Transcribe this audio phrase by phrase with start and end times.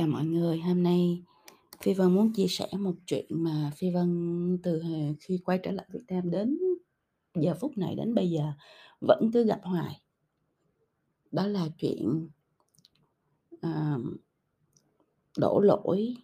[0.00, 1.22] Chào mọi người, hôm nay
[1.80, 4.82] Phi Vân muốn chia sẻ một chuyện mà Phi Vân từ
[5.20, 6.58] khi quay trở lại Việt Nam đến
[7.34, 8.52] giờ phút này đến bây giờ
[9.00, 10.00] vẫn cứ gặp hoài.
[11.32, 12.28] Đó là chuyện
[13.60, 13.98] à,
[15.38, 16.14] đổ lỗi,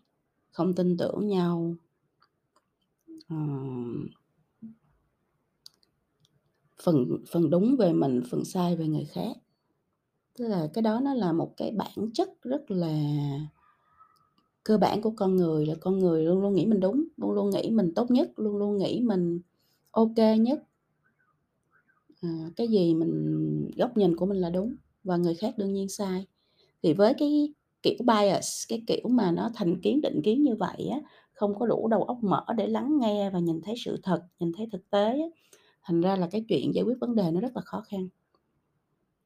[0.51, 1.75] không tin tưởng nhau,
[3.29, 3.37] à,
[6.83, 9.37] phần phần đúng về mình, phần sai về người khác.
[10.39, 12.93] Tức là cái đó nó là một cái bản chất rất là
[14.67, 17.51] cơ bản của con người là con người luôn luôn nghĩ mình đúng, luôn luôn
[17.51, 19.41] nghĩ mình tốt nhất, luôn luôn nghĩ mình
[19.91, 20.63] ok nhất.
[22.21, 25.89] À, cái gì mình góc nhìn của mình là đúng và người khác đương nhiên
[25.89, 26.27] sai.
[26.83, 30.89] Thì với cái kiểu bias, cái kiểu mà nó thành kiến, định kiến như vậy
[30.93, 31.01] á,
[31.33, 34.53] không có đủ đầu óc mở để lắng nghe và nhìn thấy sự thật, nhìn
[34.57, 35.27] thấy thực tế á,
[35.83, 38.09] thành ra là cái chuyện giải quyết vấn đề nó rất là khó khăn.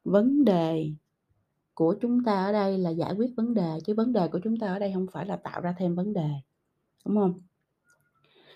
[0.05, 0.91] Vấn đề
[1.74, 4.56] của chúng ta ở đây là giải quyết vấn đề chứ vấn đề của chúng
[4.56, 6.28] ta ở đây không phải là tạo ra thêm vấn đề,
[7.06, 7.34] đúng không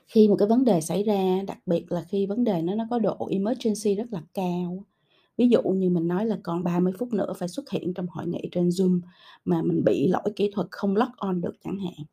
[0.06, 2.84] Khi một cái vấn đề xảy ra, đặc biệt là khi vấn đề nó nó
[2.90, 4.84] có độ emergency rất là cao
[5.36, 8.26] ví dụ như mình nói là còn 30 phút nữa phải xuất hiện trong hội
[8.26, 9.00] nghị trên Zoom
[9.44, 12.06] mà mình bị lỗi kỹ thuật không log on được chẳng hạn,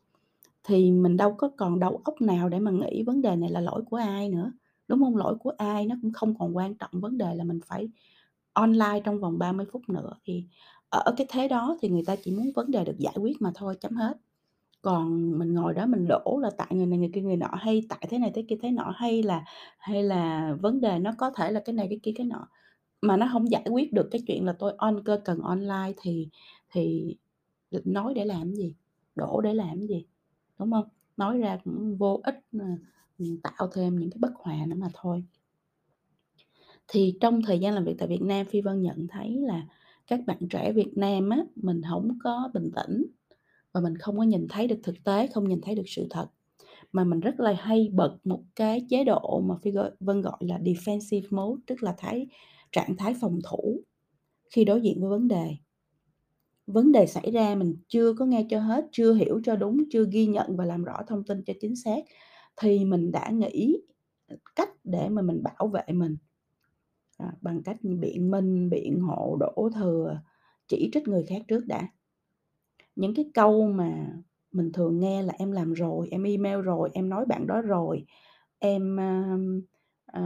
[0.63, 3.59] thì mình đâu có còn đầu óc nào để mà nghĩ vấn đề này là
[3.61, 4.51] lỗi của ai nữa,
[4.87, 7.59] đúng không Lỗi của ai nó cũng không còn quan trọng, vấn đề là mình
[7.65, 7.89] phải
[8.53, 10.45] online trong vòng 30 phút nữa thì
[10.99, 13.51] ở cái thế đó thì người ta chỉ muốn vấn đề được giải quyết mà
[13.55, 14.17] thôi, chấm hết.
[14.81, 17.83] Còn mình ngồi đó mình đổ là tại người này người kia người nọ, hay
[17.89, 19.45] tại thế này thế kia thế nọ, hay là
[19.79, 22.47] hay là vấn đề nó có thể là cái này cái kia cái nọ,
[23.01, 26.29] mà nó không giải quyết được cái chuyện là tôi on cơ cần online thì
[26.71, 27.15] thì
[27.85, 28.75] nói để làm gì,
[29.15, 30.05] đổ để làm gì,
[30.59, 32.77] đúng không Nói ra cũng vô ích, mà
[33.43, 35.23] tạo thêm những cái bất hòa nữa mà thôi.
[36.87, 39.65] Thì trong thời gian làm việc tại Việt Nam, Phi Vân nhận thấy là
[40.11, 43.05] các bạn trẻ Việt Nam á, mình hổng có bình tĩnh
[43.71, 46.27] và mình không có nhìn thấy được thực tế, không nhìn thấy được sự thật,
[46.91, 50.37] mà mình rất là hay bật một cái chế độ mà Phi gọi Vân gọi
[50.39, 52.27] là defensive mode, tức là thái
[52.71, 53.83] trạng thái phòng thủ
[54.49, 55.55] khi đối diện với vấn đề.
[56.67, 60.05] Vấn đề xảy ra mình chưa có nghe cho hết, chưa hiểu cho đúng, chưa
[60.11, 61.99] ghi nhận và làm rõ thông tin cho chính xác
[62.61, 63.77] thì mình đã nghĩ,
[64.55, 66.17] cách để mà mình bảo vệ mình.
[67.21, 70.21] À, bằng cách biện minh, biện hộ, đổ thừa,
[70.67, 71.87] chỉ trích người khác trước đã.
[72.95, 74.07] Những cái câu mà
[74.51, 78.05] mình thường nghe là "Em làm rồi, em email rồi, em nói bạn đó rồi,
[78.59, 79.37] em, à,
[80.05, 80.21] à,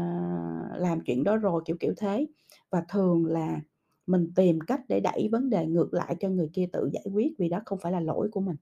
[0.78, 2.28] làm chuyện đó rồi", kiểu, kiểu thế.
[2.72, 3.62] Và thường là
[4.07, 7.33] mình tìm cách để đẩy vấn đề ngược lại cho người kia tự giải quyết
[7.38, 8.56] vì đó không phải là lỗi của mình.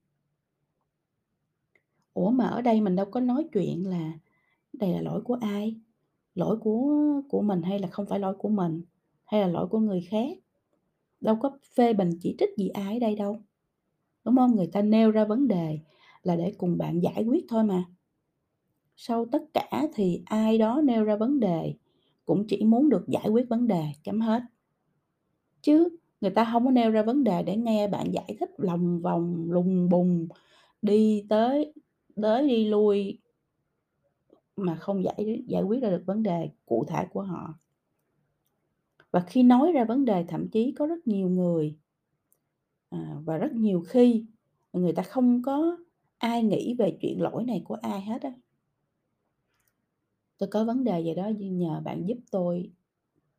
[2.14, 4.12] Ủa, mà ở đây mình đâu có nói chuyện là
[4.74, 5.76] đây là lỗi của ai?
[6.36, 8.82] Lỗi của của mình hay là không phải lỗi của mình?
[9.26, 10.38] Hay là lỗi của người khác?
[11.22, 13.38] Đâu có phê bình chỉ trích gì ai ở đây đâu,
[14.26, 14.56] đúng không?
[14.56, 15.80] Người ta nêu ra vấn đề
[16.24, 17.84] là để cùng bạn giải quyết thôi mà.
[18.96, 21.74] Sau tất cả thì ai đó nêu ra vấn đề
[22.26, 24.42] cũng chỉ muốn được giải quyết vấn đề, chấm hết.
[25.62, 25.90] Chứ
[26.22, 29.46] người ta không có nêu ra vấn đề để nghe bạn giải thích lòng vòng,
[29.52, 30.28] lùng bùng,
[30.82, 31.74] đi tới
[32.22, 33.20] tới đi lui
[34.56, 37.54] mà không giải giải quyết ra được vấn đề cụ thể của họ.
[39.12, 41.78] Và khi nói ra vấn đề thậm chí có rất nhiều người,
[42.90, 44.26] à, và rất nhiều khi
[44.74, 45.78] người ta không có
[46.18, 48.32] ai nghĩ về chuyện lỗi này của ai hết á.
[50.38, 52.72] Tôi có vấn đề gì đó nhờ bạn giúp tôi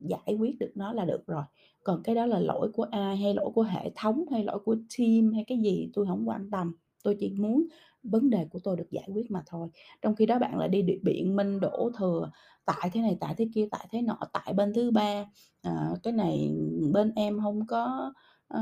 [0.01, 1.45] giải quyết được nó là được rồi,
[1.85, 4.77] còn cái đó là lỗi của ai, hay lỗi của hệ thống, hay lỗi của
[4.99, 7.67] team, hay cái gì tôi không quan tâm, tôi chỉ muốn
[8.05, 9.69] vấn đề của tôi được giải quyết mà thôi.
[10.03, 12.31] Trong khi đó bạn lại đi biện minh, đổ thừa,
[12.65, 15.25] tại thế này, tại thế kia, tại thế nọ, tại bên thứ ba,
[15.63, 16.51] à, cái này
[16.93, 18.13] bên em không có,
[18.49, 18.61] ơ,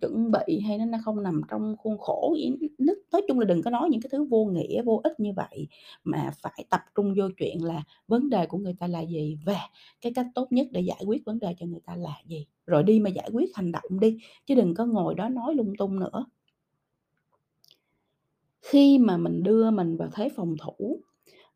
[0.00, 2.36] chuẩn bị hay nó không nằm trong khuôn khổ
[3.12, 5.68] nói chung là đừng có nói những cái thứ vô nghĩa, vô ích như vậy,
[6.04, 9.60] mà phải tập trung vô chuyện là vấn đề của người ta là gì và
[10.00, 12.82] cái cách tốt nhất để giải quyết vấn đề cho người ta là gì, rồi
[12.82, 16.00] đi mà giải quyết hành động đi, chứ đừng có ngồi đó nói lung tung
[16.00, 16.26] nữa.
[18.62, 21.00] Khi mà mình đưa mình vào thế phòng thủ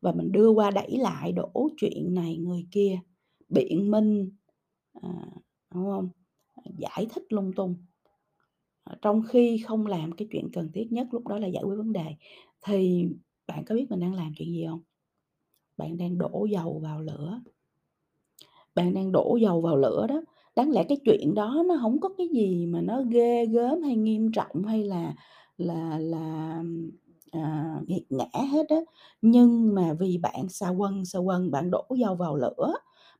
[0.01, 2.99] và mình đưa qua đẩy lại, đổ chuyện này người kia,
[3.49, 4.31] biện minh,
[5.01, 5.09] à,
[5.75, 6.09] đúng không
[6.79, 7.75] Giải thích lung tung,
[8.83, 11.75] ờ, trong khi không làm cái chuyện cần thiết nhất lúc đó là giải quyết
[11.77, 12.15] vấn đề,
[12.65, 13.05] thì
[13.47, 14.81] bạn có biết mình đang làm chuyện gì không?
[15.77, 17.41] Bạn đang đổ dầu vào lửa.
[18.75, 20.21] Bạn đang đổ dầu vào lửa đó,
[20.55, 23.95] đáng lẽ cái chuyện đó nó không có cái gì mà nó ghê gớm hay
[23.95, 25.13] nghiêm trọng hay là
[25.57, 26.63] là là,
[27.31, 28.75] à, nghiệt ngã hết á,
[29.21, 32.73] nhưng mà vì bạn xa quân xa quân bạn đổ dầu vào lửa,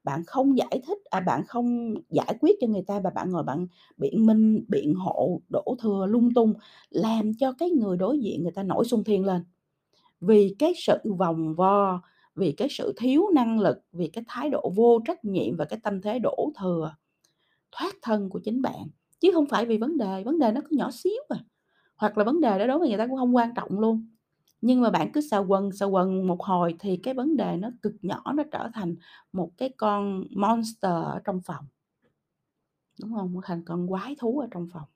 [0.04, 3.44] bạn không giải thích à, bạn không giải quyết cho người ta và bạn ngồi
[3.44, 3.68] bạn
[3.98, 6.54] biện minh, biện hộ, đổ thừa lung tung,
[6.89, 9.44] làm cho cái người đối diện người ta nổi xung thiên lên.
[10.22, 12.01] Vì cái sự vòng vo,
[12.36, 15.80] vì cái sự thiếu năng lực, vì cái thái độ vô trách nhiệm và cái
[15.84, 16.95] tâm thế đổ thừa,
[17.72, 18.88] thoát thân của chính bạn,
[19.19, 21.38] chứ không phải vì vấn đề, vấn đề nó cứ nhỏ xíu à,
[21.98, 24.08] hoặc là vấn đề đó đối với người ta cũng không quan trọng luôn.
[24.62, 27.70] Nhưng mà bạn cứ xà quần, xà quần một hồi thì cái vấn đề nó
[27.82, 28.96] cực nhỏ, nó trở thành
[29.34, 31.66] một cái con monster ở trong phòng.
[33.02, 34.88] Đúng không Nó thành con quái thú ở trong phòng.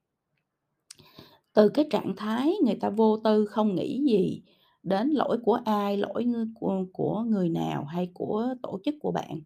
[1.54, 4.42] Từ cái trạng thái người ta vô tư không nghĩ gì
[4.84, 6.26] đến lỗi của ai, lỗi
[6.56, 9.42] của của người nào hay của tổ chức của bạn.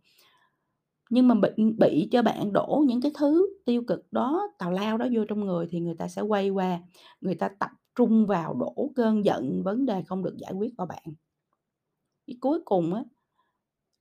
[1.09, 1.49] Nhưng mà bị
[1.79, 5.45] bị cho bạn đổ những cái thứ tiêu cực đó, tào lao đó vô trong
[5.45, 6.79] người thì người ta sẽ quay qua,
[7.21, 10.87] người ta tập trung vào đổ cơn giận, vấn đề không được giải quyết vào
[10.87, 11.03] bạn.
[12.27, 13.03] Cái cuối cùng á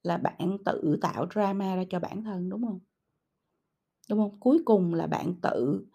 [0.02, 2.80] là bạn tự tạo drama ra cho bản thân, đúng không
[4.10, 5.86] Đúng không Cuối cùng là bạn tự,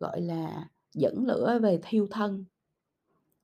[0.00, 2.44] gọi là, dẫn lửa về thiêu thân.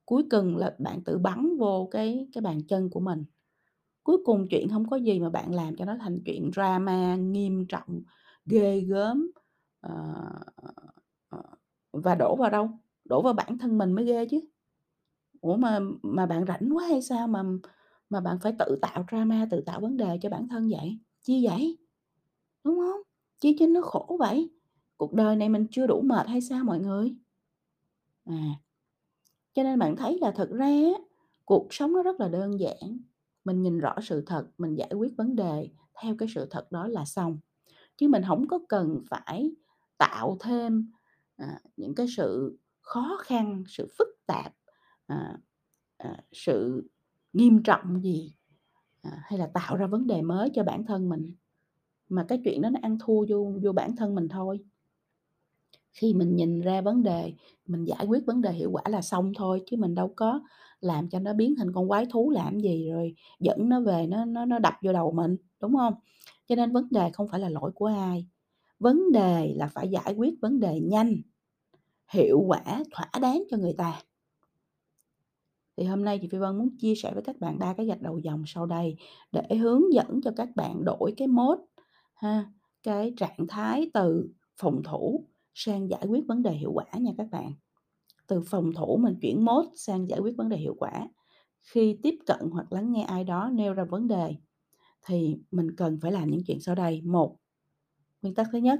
[0.05, 3.25] Cuối cùng là bạn tự bắn vô cái cái bàn chân của mình.
[4.03, 7.65] Cuối cùng chuyện hông có gì mà bạn làm cho nó thành chuyện drama nghiêm
[7.69, 8.01] trọng,
[8.45, 9.31] ghê gớm,
[9.81, 9.93] ờ,
[11.29, 11.43] ờ,
[11.93, 12.69] và đổ vào đâu?
[13.05, 14.39] Đổ vào bản thân mình mới ghê chứ.
[15.41, 17.43] Ủa, mà mà bạn rảnh quá hay sao mà
[18.09, 20.99] mà bạn phải tự tạo drama, tự tạo vấn đề cho bản thân vậy?
[21.21, 21.77] Chi vậy?
[22.63, 23.01] Đúng hông?
[23.39, 24.49] Chi cho nó khổ vậy?
[24.97, 27.15] Cuộc đời này mình chưa đủ mệt hay sao mọi người?
[28.25, 28.33] À.
[29.53, 30.91] Cho nên bạn thấy là thực ra á,
[31.45, 32.99] cuộc sống nó rất là đơn giản,
[33.45, 35.69] mình nhìn rõ sự thật, mình giải quyết vấn đề
[36.01, 37.39] theo cái sự thật đó là xong.
[37.97, 39.51] Chứ mình không có cần phải
[39.97, 40.91] tạo thêm,
[41.35, 44.53] à, những cái sự khó khăn, sự phức tạp,
[45.07, 45.37] à,
[45.97, 46.89] à, sự
[47.33, 48.35] nghiêm trọng gì,
[49.01, 51.35] à, hay là tạo ra vấn đề mới cho bản thân mình.
[52.09, 54.59] Mà cái chuyện đó nó ăn thua vô vô bản thân mình thôi.
[55.93, 57.33] Khi mình nhìn ra vấn đề,
[57.67, 60.41] mình giải quyết vấn đề hiệu quả là xong thôi, chứ mình đâu có
[60.81, 64.25] làm cho nó biến thành con quái thú làm gì, rồi dẫn nó về nó
[64.25, 65.93] nó nó đập vô đầu mình, đúng hông?
[66.47, 68.27] Cho nên vấn đề không phải là lỗi của ai,
[68.79, 71.15] vấn đề là phải giải quyết vấn đề nhanh,
[72.13, 74.01] hiệu quả, thỏa đáng cho người ta.
[75.77, 78.01] Thì hôm nay chị Phi Vân muốn chia sẻ với các bạn 3 cái gạch
[78.01, 78.95] đầu dòng sau đây
[79.31, 81.61] để hướng dẫn cho các bạn đổi cái mode
[82.13, 82.51] ha,
[82.83, 87.27] cái trạng thái từ phòng thủ sang giải quyết vấn đề hiệu quả nha các
[87.31, 87.53] bạn.
[88.27, 91.07] Từ phòng thủ mình chuyển mốt sang giải quyết vấn đề hiệu quả.
[91.61, 94.35] Khi tiếp cận hoặc lắng nghe ai đó nêu ra vấn đề
[95.05, 97.01] thì mình cần phải làm những chuyện sau đây.
[97.01, 97.37] Một,
[98.21, 98.79] nguyên tắc thứ nhất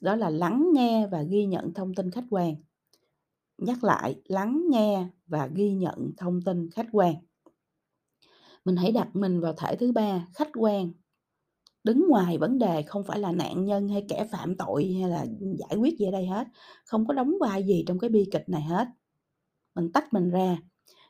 [0.00, 2.54] đó là lắng nghe và ghi nhận thông tin khách quan.
[3.58, 7.14] Nhắc lại, lắng nghe và ghi nhận thông tin khách quan.
[8.64, 10.92] Mình hãy đặt mình vào thể thứ ba, khách quan,
[11.84, 15.26] đứng ngoài vấn đề, không phải là nạn nhân hay kẻ phạm tội hay là
[15.58, 16.46] giải quyết gì ở đây hết,
[16.84, 18.88] không có đóng vai gì trong cái bi kịch này hết.
[19.74, 20.58] Mình tách mình ra,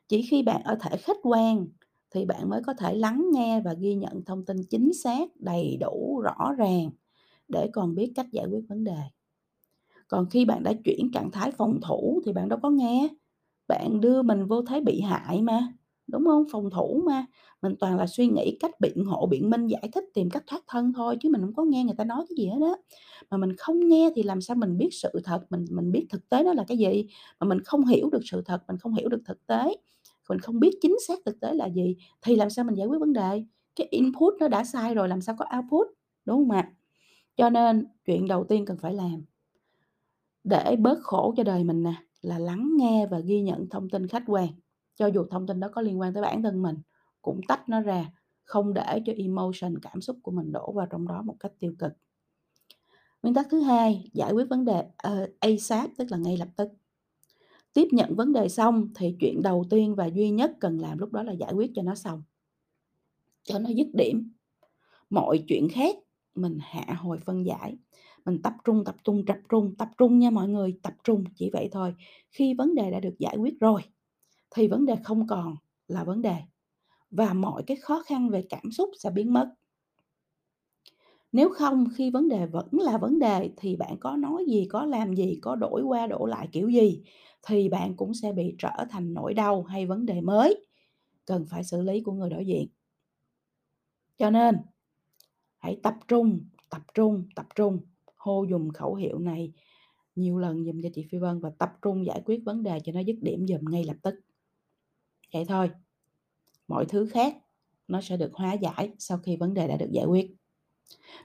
[0.09, 1.67] chỉ khi bạn ở thể khách quan
[2.15, 5.77] thì bạn mới có thể lắng nghe và ghi nhận thông tin chính xác, đầy
[5.81, 6.91] đủ, rõ ràng
[7.49, 8.99] để còn biết cách giải quyết vấn đề.
[10.09, 13.09] Còn khi bạn đã chuyển trạng thái phòng thủ thì bạn đâu có nghe,
[13.69, 15.69] bạn đưa mình vô thế bị hại mà,
[16.07, 17.27] đúng không Phòng thủ mà,
[17.63, 20.63] mình toàn là suy nghĩ cách biện hộ, biện minh, giải thích, tìm cách thoát
[20.69, 22.77] thân thôi chứ mình không có nghe người ta nói cái gì hết đó
[23.31, 26.29] Mà mình không nghe thì làm sao mình biết sự thật, mình mình biết thực
[26.29, 27.07] tế nó là cái gì,
[27.41, 29.77] mà mình không hiểu được sự thật, mình không hiểu được thực tế,
[30.29, 32.99] mình không biết chính xác thực tế là gì thì làm sao mình giải quyết
[33.01, 33.45] vấn đề?
[33.77, 35.87] Cái input nó đã sai rồi làm sao có output,
[36.25, 36.73] đúng không ạ?
[37.37, 39.25] Cho nên chuyện đầu tiên cần phải làm
[40.45, 44.09] để bớt khổ cho đời mình nè, là lắng nghe và ghi nhận thông tin
[44.09, 44.49] khách quan,
[44.95, 46.77] cho dù thông tin đó có liên quan tới bản thân mình,
[47.23, 48.13] cũng tách nó ra,
[48.45, 51.75] không để cho emotion, cảm xúc của mình đổ vào trong đó một cách tiêu
[51.79, 51.93] cực.
[53.23, 56.69] Nguyên tắc thứ hai, giải quyết vấn đề, uh, ASAP tức là ngay lập tức.
[57.73, 61.13] Tiếp nhận vấn đề xong thì chuyện đầu tiên và duy nhất cần làm lúc
[61.13, 62.23] đó là giải quyết cho nó xong.
[63.43, 64.33] Cho nó dứt điểm.
[65.11, 65.97] Mọi chuyện khác
[66.35, 67.77] mình hạ hồi phân giải,
[68.25, 71.51] mình tập trung, tập trung, tập trung, tập trung nha mọi người, tập trung, chỉ
[71.53, 71.95] vậy thôi.
[72.31, 73.83] Khi vấn đề đã được giải quyết rồi
[74.55, 75.57] thì vấn đề không còn
[75.89, 76.37] là vấn đề
[77.11, 79.55] và mọi cái khó khăn về cảm xúc sẽ biến mất.
[81.33, 84.85] Nếu không, khi vấn đề vẫn là vấn đề thì bạn có nói gì, có
[84.85, 87.03] làm gì, có đổi qua đổ lại kiểu gì
[87.43, 90.67] thì bạn cũng sẽ bị trở thành nỗi đau hay vấn đề mới
[91.25, 92.69] cần phải xử lý của người đối diện.
[94.19, 94.57] Cho nên
[95.59, 96.41] hãy tập trung,
[96.71, 97.79] tập trung, tập trung,
[98.17, 99.53] hô dùng khẩu hiệu này
[100.17, 102.93] nhiều lần dùm cho chị Phi Vân và tập trung giải quyết vấn đề cho
[102.93, 104.15] nó dứt điểm dùm ngay lập tức.
[105.33, 105.71] Vậy thôi.
[106.69, 107.37] Mọi thứ khác
[107.89, 110.35] nó sẽ được hóa giải sau khi vấn đề đã được giải quyết.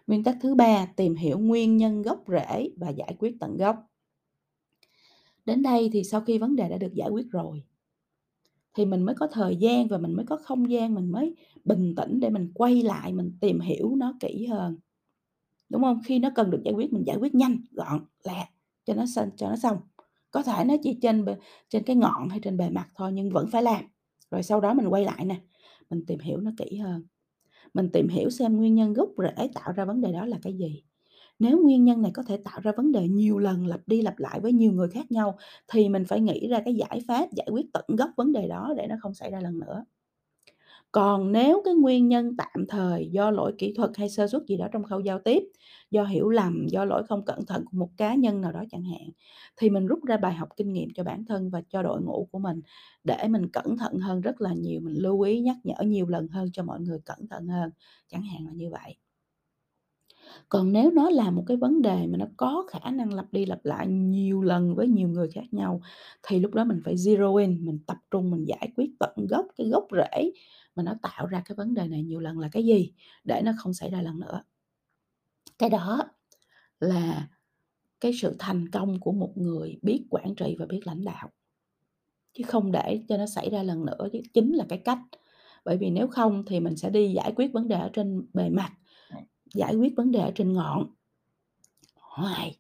[0.07, 3.75] Nguyên tắc thứ ba, tìm hiểu nguyên nhân gốc rễ và giải quyết tận gốc.
[5.45, 7.63] Đến đây thì sau khi vấn đề đã được giải quyết rồi
[8.77, 11.35] thì mình mới có thời gian và mình mới có không gian, mình mới
[11.65, 14.77] bình tĩnh để mình quay lại mình tìm hiểu nó kỹ hơn.
[15.69, 16.01] Đúng không?
[16.05, 18.49] Khi nó cần được giải quyết mình giải quyết nhanh, gọn, lẹ
[18.85, 19.77] cho nó xong cho nó xong.
[20.31, 21.25] Có thể nó chỉ trên
[21.69, 23.85] trên cái ngọn hay trên bề mặt thôi nhưng vẫn phải làm.
[24.31, 25.35] Rồi sau đó mình quay lại nè,
[25.89, 27.03] mình tìm hiểu nó kỹ hơn.
[27.73, 30.53] Mình tìm hiểu xem nguyên nhân gốc rễ tạo ra vấn đề đó là cái
[30.53, 30.83] gì.
[31.39, 34.19] Nếu nguyên nhân này có thể tạo ra vấn đề nhiều lần lặp đi lặp
[34.19, 37.47] lại với nhiều người khác nhau thì mình phải nghĩ ra cái giải pháp giải
[37.51, 39.85] quyết tận gốc vấn đề đó để nó không xảy ra lần nữa.
[40.91, 44.57] Còn nếu cái nguyên nhân tạm thời do lỗi kỹ thuật hay sơ suất gì
[44.57, 45.43] đó trong khâu giao tiếp,
[45.91, 48.83] do hiểu lầm, do lỗi không cẩn thận của một cá nhân nào đó chẳng
[48.83, 49.09] hạn,
[49.57, 52.27] thì mình rút ra bài học kinh nghiệm cho bản thân và cho đội ngũ
[52.31, 52.61] của mình
[53.03, 56.27] để mình cẩn thận hơn rất là nhiều, mình lưu ý nhắc nhở nhiều lần
[56.27, 57.69] hơn cho mọi người cẩn thận hơn,
[58.07, 58.97] chẳng hạn là như vậy.
[60.49, 63.45] Còn nếu nó là một cái vấn đề mà nó có khả năng lặp đi
[63.45, 65.81] lặp lại nhiều lần với nhiều người khác nhau,
[66.23, 69.45] thì lúc đó mình phải zero in, mình tập trung mình giải quyết tận gốc,
[69.57, 70.31] cái gốc rễ
[70.75, 72.91] mà nó tạo ra cái vấn đề này nhiều lần là cái gì,
[73.23, 74.43] để nó không xảy ra lần nữa.
[75.59, 76.03] Cái đó
[76.79, 77.27] là
[77.99, 81.29] cái sự thành công của một người biết quản trị và biết lãnh đạo.
[82.33, 84.99] Chứ không để cho nó xảy ra lần nữa chứ chính là cái cách.
[85.65, 88.49] Bởi vì nếu không thì mình sẽ đi giải quyết vấn đề ở trên bề
[88.49, 88.71] mặt,
[89.53, 90.87] giải quyết vấn đề ở trên ngọn.
[91.95, 92.57] Hoài,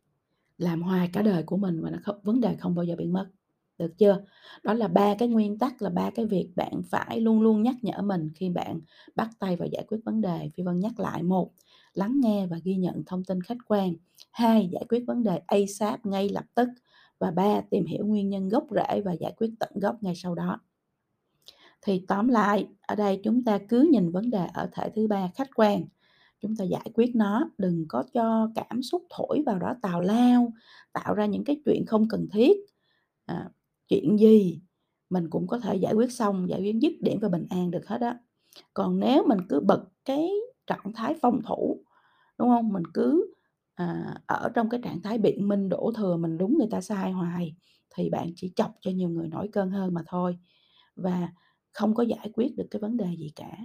[0.57, 3.07] làm hoài cả đời của mình mà nó không vấn đề không bao giờ bị
[3.07, 3.29] mất,
[3.77, 4.23] được chưa?
[4.63, 7.75] Đó là ba cái nguyên tắc, là ba cái việc bạn phải luôn luôn nhắc
[7.81, 8.79] nhở mình khi bạn
[9.15, 10.49] bắt tay vào giải quyết vấn đề.
[10.53, 11.51] Phi Vân nhắc lại: một
[11.93, 13.93] lắng nghe và ghi nhận thông tin khách quan.
[14.31, 16.69] hai giải quyết vấn đề ASAP, ngay lập tức.
[17.19, 20.35] Và ba tìm hiểu nguyên nhân gốc rễ và giải quyết tận gốc ngay sau
[20.35, 20.59] đó.
[21.81, 25.29] Thì tóm lại, ở đây chúng ta cứ nhìn vấn đề ở thể thứ ba
[25.35, 25.85] khách quan,
[26.41, 30.53] chúng ta giải quyết nó, đừng có cho cảm xúc thổi vào đó tào lao,
[30.93, 32.57] tạo ra những cái chuyện không cần thiết.
[33.25, 33.49] À,
[33.87, 34.61] chuyện gì
[35.09, 37.87] mình cũng có thể giải quyết xong, giải quyết dứt điểm và bình an được
[37.87, 38.19] hết á.
[38.73, 40.29] Còn nếu mình cứ bật cái
[40.67, 41.83] trạng thái phòng thủ,
[42.39, 42.73] đúng không?
[42.73, 43.33] Mình cứ,
[43.75, 47.11] à, ở trong cái trạng thái biện minh đổ thừa mình đúng người ta sai
[47.11, 47.55] hoài
[47.95, 50.37] thì bạn chỉ chọc cho nhiều người nổi cơn hơn mà thôi,
[50.95, 51.29] và
[51.73, 53.57] không có giải quyết được cái vấn đề gì cả.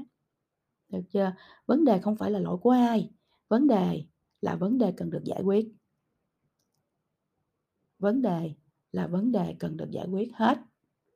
[0.93, 1.33] Được chưa?
[1.67, 3.11] Vấn đề không phải là lỗi của ai,
[3.49, 4.05] vấn đề
[4.41, 5.69] là vấn đề cần được giải quyết.
[7.99, 8.55] Vấn đề
[8.93, 10.59] là vấn đề cần được giải quyết hết,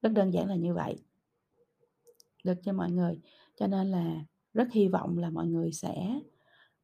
[0.03, 0.97] rất đơn giản là như vậy.
[2.45, 3.21] Được cho mọi người?
[3.57, 6.21] Cho nên là rất hy vọng là mọi người sẽ,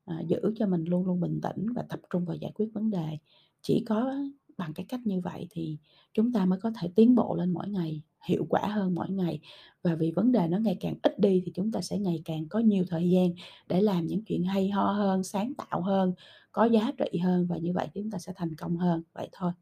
[0.04, 2.90] à, giữ cho mình luôn luôn bình tĩnh và tập trung vào giải quyết vấn
[2.90, 3.18] đề.
[3.62, 4.14] Chỉ có
[4.58, 5.78] bằng cái cách như vậy thì
[6.14, 9.40] chúng ta mới có thể tiến bộ lên mỗi ngày, hiệu quả hơn mỗi ngày.
[9.82, 12.48] Và vì vấn đề nó ngày càng ít đi thì chúng ta sẽ ngày càng
[12.48, 13.30] có nhiều thời gian
[13.68, 16.12] để làm những chuyện hay ho hơn, sáng tạo hơn,
[16.52, 19.52] có giá trị hơn và như vậy chúng ta sẽ thành công hơn, vậy thôi.